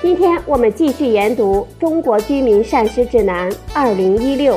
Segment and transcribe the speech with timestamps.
[0.00, 4.54] 今天我们继续研读《中国居民膳食指南（二零一六）》。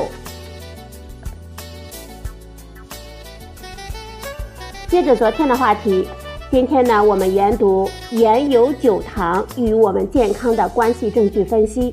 [4.86, 6.06] 接着昨天的话题，
[6.48, 11.92] 今天呢，我们研读盐、油、酒、糖与我们健康的关系证据分析。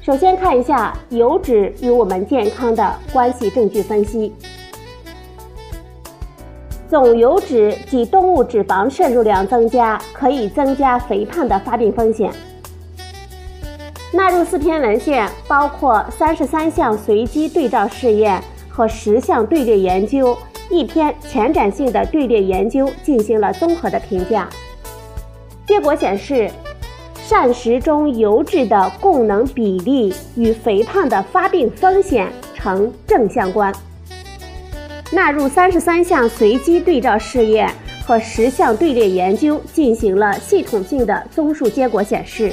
[0.00, 4.32] 首先看一下油脂与我们健康的关系证据分析。
[6.92, 12.30] 总油脂及动物脂肪摄入量增加，可以增加肥胖的发病风险。
[14.12, 20.36] 纳入四篇文献，包括三十三项随机对照试验和十项队列研究，
[20.68, 24.46] 一篇前瞻性的队列研究进行了综合的评价。
[25.66, 26.50] 结果显示。
[27.24, 33.72] 膳食中油脂的供能比例与肥胖的发病风险呈正相关。
[35.12, 37.70] 纳入三十三项随机对照试验
[38.06, 42.50] 和十项队列研究进行了系统性的综述，结果显示，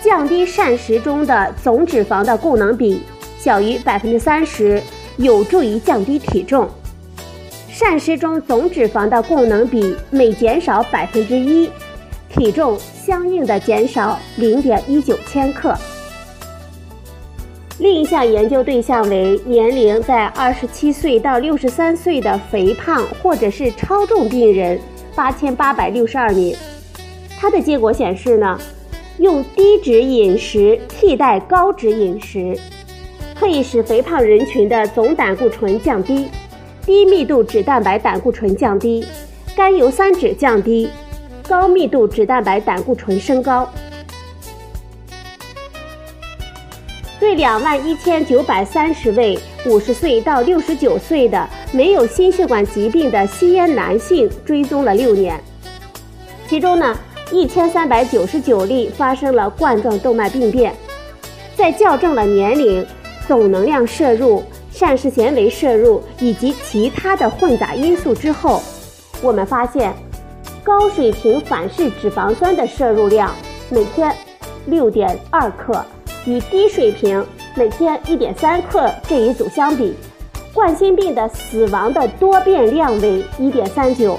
[0.00, 3.02] 降低膳食中的总脂肪的供能比
[3.40, 4.80] 小于百分之三十，
[5.16, 6.68] 有助于降低体重。
[7.68, 11.68] 膳食中总脂肪的供能比每减少百分之一。
[12.28, 15.76] 体重相应的减少零点一九千克。
[17.82, 24.78] 另一项研究对象为年龄在二十七岁到六十三岁的肥胖或者是超重病人
[25.16, 26.54] 八千八百六十二名。
[27.40, 28.56] 它的结果显示呢，
[29.18, 32.56] 用低脂饮食替代高脂饮食，
[33.34, 36.28] 可以使肥胖人群的总胆固醇降低，
[36.86, 39.04] 低密度脂蛋白胆固醇降低，
[39.56, 40.88] 甘油三酯降低。
[41.48, 43.68] 高密度脂蛋白胆固醇升高，
[47.22, 55.40] 对两万一千九百三十位五十岁到六十九岁的没有心血管疾病的吸烟男性追踪了六年，
[56.48, 56.98] 其中呢
[57.30, 60.74] 一千三百九十九例发生了冠状动脉病变，
[61.54, 62.84] 在校正了年龄、
[63.28, 68.60] 总能量摄入、膳食纤维摄入以及其他的混杂因素之后，
[69.22, 69.94] 我们发现。
[70.64, 73.32] 高水平反式脂肪酸的摄入量
[73.68, 74.12] 每天
[74.66, 75.84] 六点二克，
[76.24, 77.24] 与低水平
[77.56, 79.94] 每天一点三克这一组相比，
[80.54, 84.16] 冠心病的死亡的多变量为一点三九，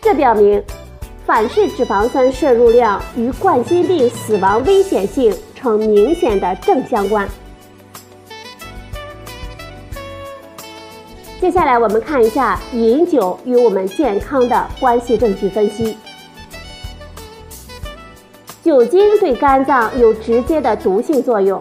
[0.00, 0.62] 这表明
[1.26, 7.28] 反式脂肪酸摄入量与冠心病死亡危险性呈明显的正相关。
[11.38, 15.96] 接下来我们看一下饮酒与我们健康的关系证据分析。
[18.68, 21.58] 酒精对肝脏有直接的毒性作用，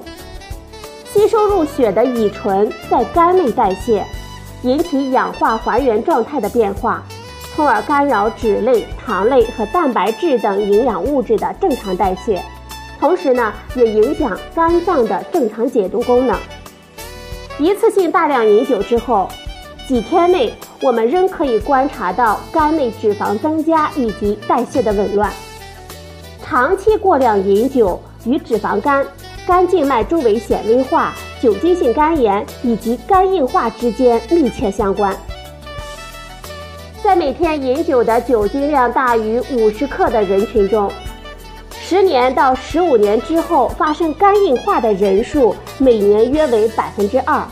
[1.05, 4.05] 吸收入血的乙醇在肝内代谢，
[4.63, 7.01] 引起氧化还原状态的变化，
[7.55, 12.43] 从而干扰脂类、糖类和蛋白质等营养物质的正常代谢，
[12.99, 16.37] 同时呢，也影响肝脏的正常解毒功能。
[17.57, 19.29] 一次性大量饮酒之后。
[19.87, 25.31] 几天内，我们仍可以观察到肝内脂肪增加以及代谢的紊乱。
[26.49, 29.05] 长期过量饮酒与脂肪肝、
[29.45, 35.13] 肝静脉周围纤维化、酒精性肝炎以及肝硬化之间密切相关。
[37.03, 40.89] 在每天饮酒的酒精量大于五十克的人群中，
[41.69, 47.45] 十年到十五年之后发生肝硬化的人数每年约为百分之二。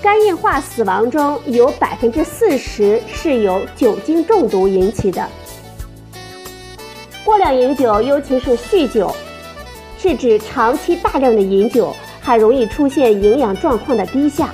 [0.00, 5.28] 肝硬化死亡中有百分之四十是由酒精中毒引起的。
[7.30, 9.08] 过量饮酒，尤其是酗酒，
[9.96, 14.48] 是指长期大量的饮酒，还容易出现营养状况的低下。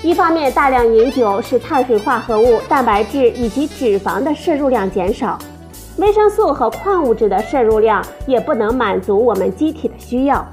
[0.00, 5.36] 一方面，大量饮酒使碳水化合物、蛋白质以及脂肪的摄入量减少，
[5.96, 10.46] 维生素和矿物质的摄入量也不能满足我们机体的需要。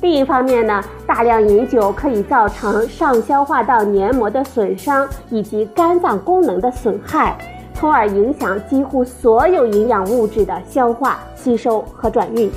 [0.00, 7.36] 另一方面呢，大量饮酒可以造成上消化道黏膜的损伤以及肝脏功能的损害，
[7.74, 12.50] 从而影响几乎所有营养物质的消化、吸收和转运。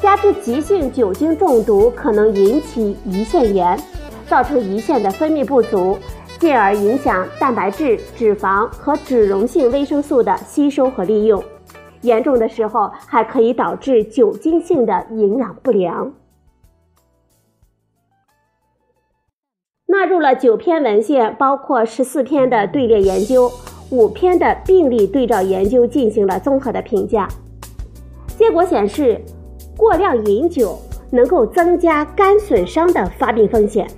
[0.00, 3.76] 加之急性酒精中毒可能引起胰腺炎，
[4.26, 5.98] 造成胰腺的分泌不足，
[6.38, 11.42] 进而影响蛋白质、脂肪和脂溶性维生素的吸收和利用。
[12.02, 16.12] 严重的时候还可以导致酒精性的营养不良。
[19.86, 23.50] 纳入了九篇文献，包括十四篇的队列研究，
[23.90, 27.28] 五篇的病例对照研究，进行了综合的评价。
[28.36, 29.20] 结果显示，
[29.76, 30.78] 过量饮酒
[31.10, 33.88] 能够增加肝损伤的发病风险。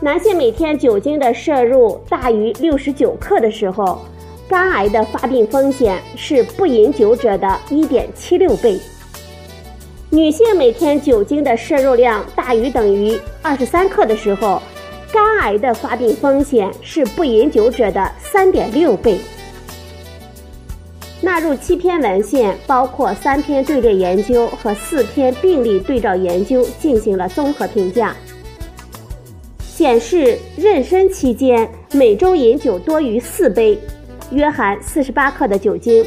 [0.00, 4.00] 男性每天酒精的摄入大于六十九克的时候，
[4.48, 8.78] 肝癌的发病风险是不饮酒者的一点七六倍。
[10.10, 14.60] 女性每天酒精的摄入量大于等于二十三克的时候，
[15.12, 19.18] 肝癌的发病风险是不饮酒者的三点六倍。
[21.22, 28.14] 纳入七篇文献，包括三篇队列研究和四篇病例对照研究，进行了综合评价，
[29.58, 33.78] 显示妊娠期间每周饮酒多于四杯，
[34.30, 36.04] 约含四十八克的酒精，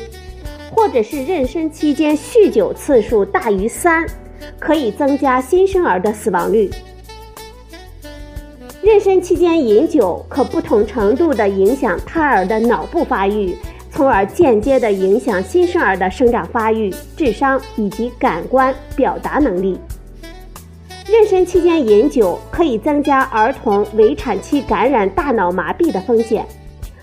[0.71, 4.05] 或者是妊娠期间酗酒次数大于三，
[4.59, 6.69] 可以增加新生儿的死亡率。
[8.81, 13.55] 妊娠期间饮酒可不同程度地影响胎儿的脑部发育。
[13.91, 19.77] 从而间接地影响新生儿的生长发育、智商以及感官表达能力。
[21.07, 26.45] 妊娠期间饮酒可以增加儿童围产期感染大脑麻痹的风险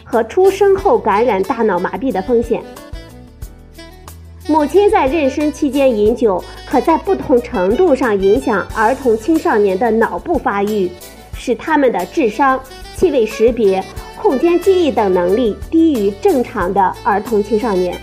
[0.05, 2.62] 和出生后感染大脑麻痹的风险。
[4.46, 10.88] 母亲在妊娠期间饮酒，可在不同程度上影响儿童青少年的脑部发育，
[11.38, 12.61] 使他们的智商、
[12.97, 13.85] 气味识别。
[14.21, 17.97] 空间记忆等能力低于正常的儿童青少年。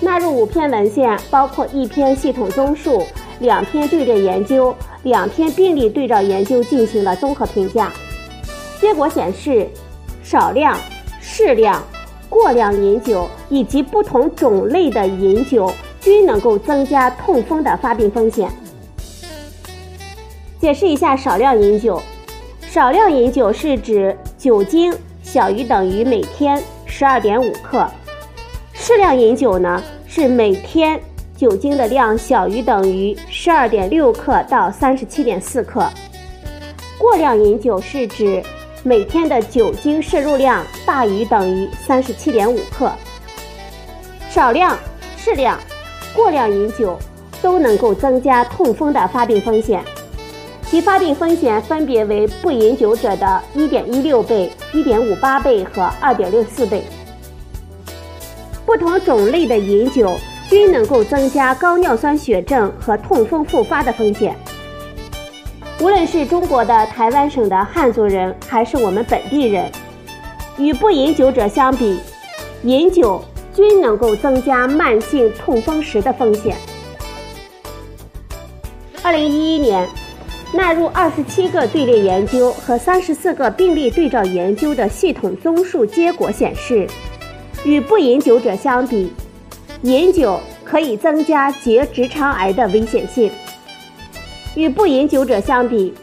[0.00, 3.06] 纳入五篇文献，包括一篇系统综述、
[3.40, 7.92] 两篇队列研究、两篇病例对照研究，进行了综合评价。
[8.80, 9.68] 结果显示，
[10.24, 10.76] 少量、
[11.20, 11.80] 适量、
[12.30, 15.70] 过量饮酒以及不同种类的饮酒
[16.00, 18.50] 均能够增加痛风的发病风险。
[20.60, 22.00] 解释一下少量饮酒。
[22.60, 27.88] 少量饮酒是指酒精小于等于每天十二点五克，
[28.74, 31.00] 适量饮酒呢是每天
[31.34, 35.88] 酒精的量小于等于十二点六克到三十七点四克。
[36.98, 38.42] 过量饮酒是指
[38.84, 42.92] 每天的酒精摄入量大于等于三十七点五克。
[44.28, 44.78] 少量、
[45.16, 45.58] 适量、
[46.14, 46.96] 过量饮酒
[47.42, 49.82] 都能够增加痛风的发病风险。
[50.70, 56.84] 其发病风险分别为不饮酒者的1.16倍、1.58倍和2.64倍。
[58.64, 60.16] 不同种类的饮酒
[60.48, 64.36] 均能够增加高尿酸血症和痛风复发的风险。
[65.80, 69.68] 无论是中国的台湾省的汉族人，还是我们本地人，
[70.56, 71.98] 与不饮酒者相比，
[72.62, 73.20] 饮酒
[73.52, 76.56] 均能够增加慢性痛风石的风险。
[79.02, 79.88] 2011年。
[80.52, 86.88] 纳入二十七个队列研究和三十四个病例对照研究的系统综述结果显示，
[87.64, 89.12] 与不饮酒者相比，
[89.82, 93.30] 饮酒可以增加结直肠癌的危险性。
[94.56, 95.94] 与不饮酒者相比，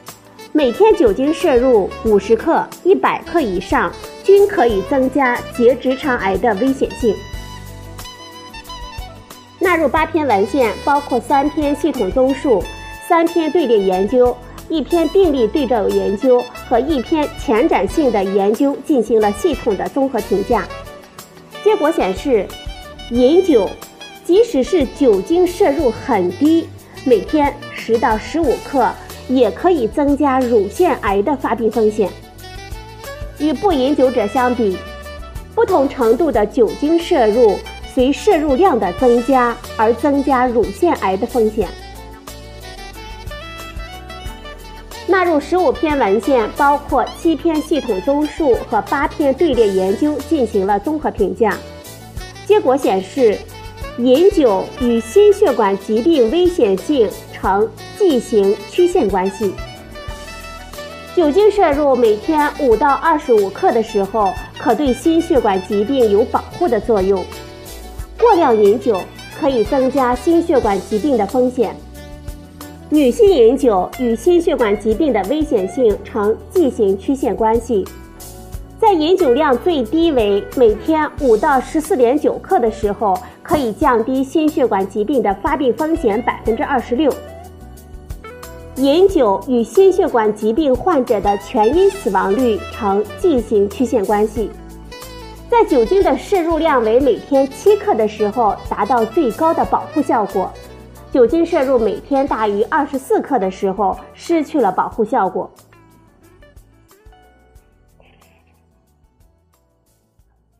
[0.54, 3.92] 每天酒精摄入五十克、一百克以上
[4.24, 7.14] 均可以增加结直肠癌的危险性。
[9.60, 12.64] 纳入八篇文献，包括三篇系统综述。
[13.10, 14.36] 三篇队列研究、
[14.69, 20.68] 一篇病例对照研究和一篇前瞻性的研究进行了系统的综合评价。
[21.64, 22.45] 结果显示，
[23.12, 23.69] 饮酒
[24.26, 26.68] 即使是酒精摄入很低，
[27.06, 28.90] 每天十到十五克，
[29.30, 32.09] 也可以增加乳腺癌的发病风险。
[33.40, 34.78] 与不饮酒者相比，
[35.56, 37.57] 不同程度的酒精摄入
[37.94, 41.68] 随摄入量的增加而增加乳腺癌的风险。
[45.09, 51.57] 纳入十五篇文献，包括七篇系统综述和八篇队列研究，进行了综合评价。
[52.45, 53.37] 结果显示，
[53.99, 59.54] 饮酒与心血管疾病危险性呈畸形曲线关系。
[61.16, 67.23] 酒精摄入每天五到二十五克的时候，可对心血管疾病有保护的作用；
[68.19, 69.02] 过量饮酒
[69.40, 71.73] 可以增加心血管疾病的风险。
[72.90, 77.86] 女性饮酒与心血管疾病的危险性呈进行曲线关系，
[78.80, 83.14] 在饮酒量最低为每天五到十四点九克的时候，
[83.44, 87.14] 可以降低心血管疾病的发病风险百分之二十六。
[88.78, 94.50] 饮酒与心血管疾病患者的全因死亡率呈进行曲线关系，
[95.52, 100.50] 在酒精的摄入量为每天七克的时候，达到最高的保护效果；
[101.09, 105.49] 酒精摄入每天大于二十四克的时候，失去了保护效果。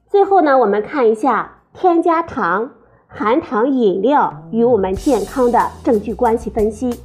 [0.08, 2.72] 最后呢，我们看一下添加糖、
[3.08, 6.98] 含糖饮料与我们健康的证据关系分析。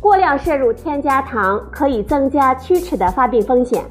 [0.00, 3.84] 过量摄入添加糖可以增加龋齿的发病风险。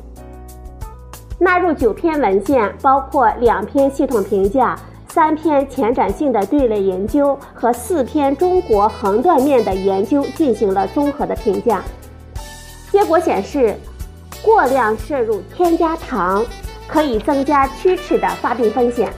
[1.38, 4.76] 纳入九篇文献，包括两篇系统评价、
[5.20, 11.84] 三篇前瞻性的队列研究和四篇中国横断面的研究，进行了综合的评价。
[12.90, 13.76] 结果显示，
[14.42, 16.42] 过量摄入添加糖
[16.88, 19.12] 可以增加龋齿的发病风险。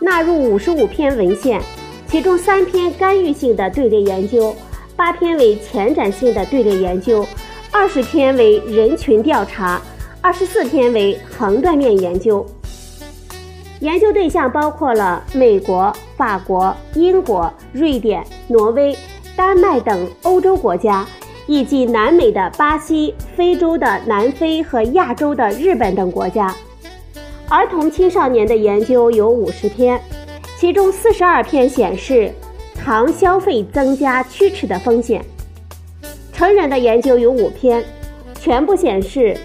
[0.00, 1.60] 纳入五十五篇文献，
[2.06, 4.54] 其中三篇干预性的队列研究，
[4.94, 7.26] 八篇为前瞻性的队列研究，
[7.72, 9.82] 二十篇为人群调查。
[10.20, 12.44] 二十四篇为横断面研究，
[13.80, 18.96] 研究对象包括了美国、法国、英国、瑞典、挪威、
[19.36, 21.06] 丹麦等欧洲国家，
[21.46, 26.52] 以及南美的巴西、非洲的南非和亚洲的日本等国家。
[27.48, 30.00] 儿童青少年的研究有五十篇，
[30.58, 32.32] 其中四十二篇显示
[32.74, 35.24] 糖消费增加龋齿的风险。
[36.32, 37.84] 成人的研究有五篇，
[38.40, 39.36] 全部显示。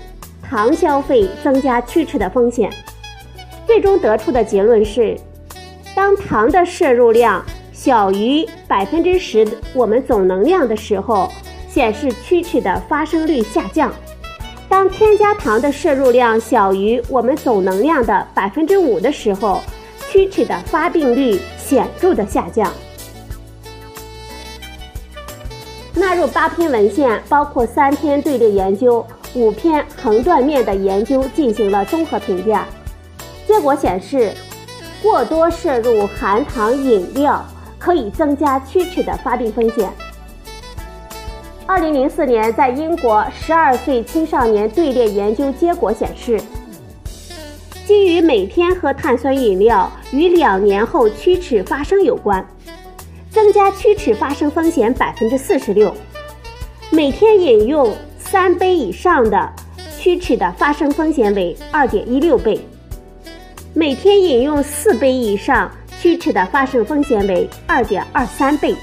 [0.45, 2.69] 糖消费增加龋齿的风险，
[3.65, 5.17] 最终得出的结论是：
[5.95, 11.29] 当糖的摄入量小于百分之十我们总能量的时候，
[11.69, 13.89] 显示龋齿的发生率下降；
[14.67, 19.61] 当添加糖的摄入量小于我们总能量的百分之五的时候，
[20.11, 22.71] 龋齿的发病率显著的下降。
[25.95, 29.05] 纳入八篇文献，包括三篇队列研究。
[29.35, 32.67] 五篇横断面的研究进行了综合评价，
[33.53, 34.31] 结果显示，
[34.99, 37.45] 过多摄入含糖饮料
[37.77, 39.87] 可以增加龋齿的发病风险。
[41.67, 46.41] 二零零四年，在英国十二岁青少年队列研究结果显示，
[47.85, 52.43] 基于每天喝碳酸饮料与两年后龋齿发生有关，
[53.29, 55.93] 增加龋齿发生风险百分之四十六。
[56.89, 57.93] 每天饮用。
[58.17, 59.53] 三杯以上的
[60.01, 62.59] 龋齿的发生风险为二点一六倍，
[63.75, 68.75] 每天饮用四杯以上，龋齿的发生风险为二点二三倍。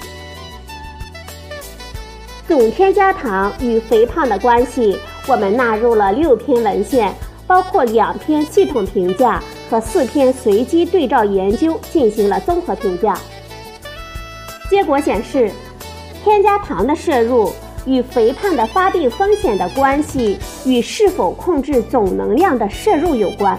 [2.49, 7.15] 总添加糖与肥胖的关系，我们纳入了六篇文献，
[7.47, 13.17] 包括两篇系统评价和四篇随机对照研究，进行了综合评价。
[14.69, 15.53] 结果显示，
[16.25, 17.53] 添加糖的摄入。
[17.87, 23.59] 与肥胖的发病风险的关系与是否控制总能量的摄入有关。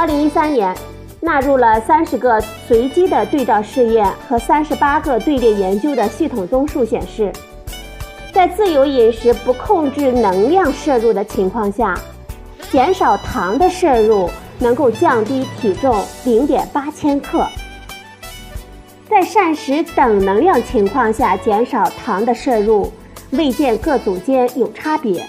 [0.00, 0.74] 二零一三年，
[1.20, 7.30] 纳入了三十个随机的对照试验和三十八个队列研究的系统综述显示，
[8.32, 11.94] 在自由饮食不控制能量摄入的情况下，
[12.72, 17.46] 减少糖的摄入能够降低体重零点八千克。
[19.06, 22.90] 在膳食等能量情况下减少糖的摄入，
[23.32, 25.22] 未见各组间有差别。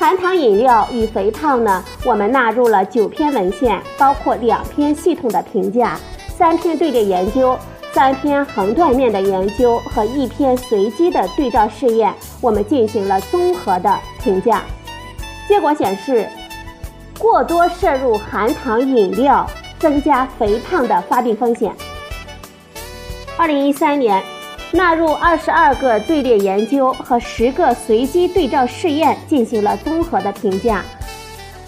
[0.00, 1.84] 含糖饮料与肥胖呢？
[2.06, 7.54] 我们纳入了九篇文献，包括两篇系统的评价、三篇队列研究、
[7.92, 14.62] 三篇横断面的研究和一篇随机的对照试验，我们进行了综合的评价。
[15.46, 16.26] 结果显示，
[17.18, 19.46] 过多摄入含糖饮料
[19.78, 21.74] 增加肥胖的发病风险。
[23.36, 24.22] 二零一三年，
[24.72, 30.84] 纳入二十二个队列研究和十个随机对照试验进行了综合的评价。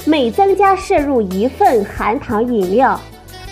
[0.05, 3.01] 每增加摄入一份含糖饮料，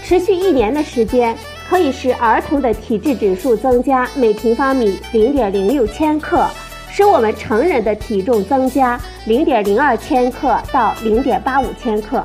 [0.03, 1.37] 持续一年的时间，
[1.69, 6.47] 可以使儿童的体质指数增加每平方米零点零六千克，
[6.89, 12.25] 使我们成人的体重增加零点零二千克到零点八五千克。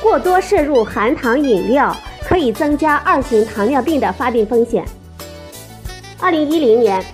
[0.00, 1.96] 过多摄入含糖饮料。
[2.24, 4.82] 可以增加二型糖尿病的发病风险。
[6.22, 7.04] 二零一零年，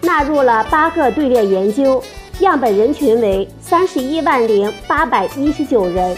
[0.00, 2.02] 纳入了八个队列研究，
[2.40, 6.16] 样本人群为三十一万零八百一十九人，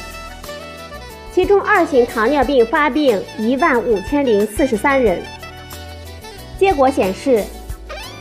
[1.34, 5.20] 其中二型糖尿病发病一万五千零四十三人。
[6.58, 7.44] 结果显示，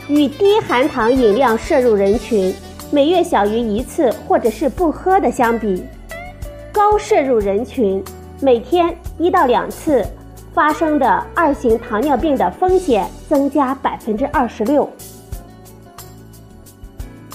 [0.06, 2.54] 与低含糖饮料摄入人群
[2.90, 5.82] 每月小于一次或者是不喝的相比，
[6.70, 8.04] 高摄入人群。
[8.40, 10.04] 每天一到两次
[10.54, 14.88] 发生的二型糖尿病的风险增加百分之二十六。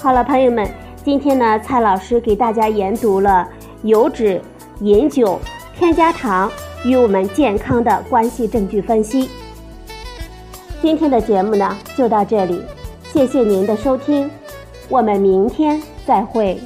[0.00, 0.66] 好了，朋友们，
[1.04, 3.46] 今天呢，蔡老师给大家研读了
[3.82, 4.40] 油脂、
[4.80, 5.38] 饮酒、
[5.76, 6.50] 添加糖
[6.82, 9.28] 与我们健康的关系证据分析。
[10.80, 12.62] 今天的节目呢就到这里，
[13.12, 14.30] 谢谢您的收听，
[14.88, 16.58] 我们明天再会。